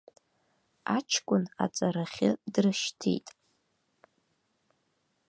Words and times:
Аҷкәын 0.95 1.43
аҵарахьы 1.63 2.29
дрышьҭит. 2.53 3.27